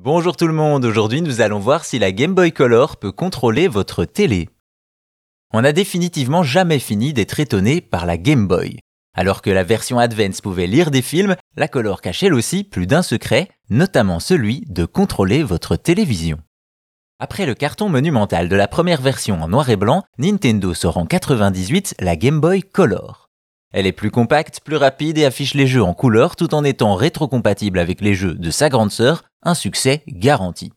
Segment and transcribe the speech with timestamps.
[0.00, 3.66] Bonjour tout le monde, aujourd'hui nous allons voir si la Game Boy Color peut contrôler
[3.66, 4.48] votre télé.
[5.52, 8.78] On n'a définitivement jamais fini d'être étonné par la Game Boy.
[9.16, 12.86] Alors que la version Advance pouvait lire des films, la Color cache elle aussi plus
[12.86, 16.38] d'un secret, notamment celui de contrôler votre télévision.
[17.18, 21.06] Après le carton monumental de la première version en noir et blanc, Nintendo sort en
[21.06, 23.27] 98 la Game Boy Color.
[23.72, 26.94] Elle est plus compacte, plus rapide et affiche les jeux en couleur tout en étant
[26.94, 30.72] rétrocompatible avec les jeux de sa grande sœur, un succès garanti.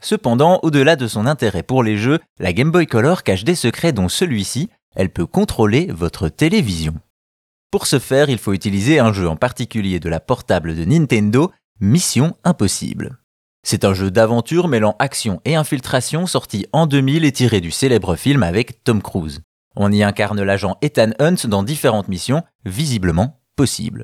[0.00, 3.92] Cependant, au-delà de son intérêt pour les jeux, la Game Boy Color cache des secrets
[3.92, 6.94] dont celui-ci, elle peut contrôler votre télévision.
[7.70, 11.50] Pour ce faire, il faut utiliser un jeu en particulier de la portable de Nintendo,
[11.80, 13.18] Mission Impossible.
[13.62, 18.16] C'est un jeu d'aventure mêlant action et infiltration sorti en 2000 et tiré du célèbre
[18.16, 19.40] film avec Tom Cruise.
[19.80, 24.02] On y incarne l'agent Ethan Hunt dans différentes missions, visiblement possibles.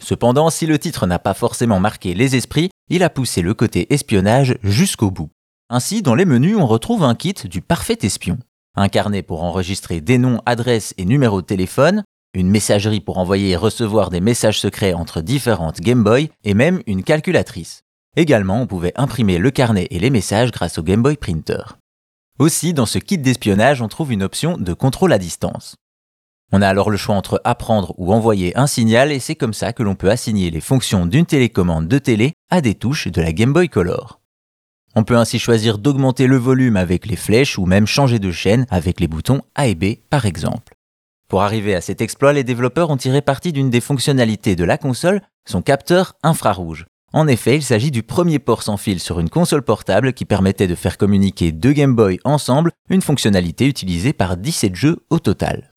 [0.00, 3.92] Cependant, si le titre n'a pas forcément marqué les esprits, il a poussé le côté
[3.92, 5.28] espionnage jusqu'au bout.
[5.68, 8.38] Ainsi, dans les menus, on retrouve un kit du parfait espion.
[8.74, 13.50] Un carnet pour enregistrer des noms, adresses et numéros de téléphone, une messagerie pour envoyer
[13.50, 17.82] et recevoir des messages secrets entre différentes Game Boy et même une calculatrice.
[18.16, 21.64] Également, on pouvait imprimer le carnet et les messages grâce au Game Boy Printer.
[22.38, 25.76] Aussi, dans ce kit d'espionnage, on trouve une option de contrôle à distance.
[26.50, 29.72] On a alors le choix entre apprendre ou envoyer un signal et c'est comme ça
[29.72, 33.32] que l'on peut assigner les fonctions d'une télécommande de télé à des touches de la
[33.32, 34.20] Game Boy Color.
[34.94, 38.66] On peut ainsi choisir d'augmenter le volume avec les flèches ou même changer de chaîne
[38.70, 40.74] avec les boutons A et B par exemple.
[41.28, 44.76] Pour arriver à cet exploit, les développeurs ont tiré parti d'une des fonctionnalités de la
[44.76, 46.86] console, son capteur infrarouge.
[47.14, 50.66] En effet, il s'agit du premier port sans fil sur une console portable qui permettait
[50.66, 55.72] de faire communiquer deux Game Boy ensemble, une fonctionnalité utilisée par 17 jeux au total.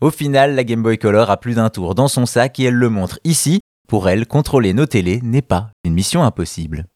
[0.00, 2.74] Au final, la Game Boy Color a plus d'un tour dans son sac et elle
[2.74, 3.60] le montre ici.
[3.86, 6.86] Pour elle, contrôler nos télés n'est pas une mission impossible.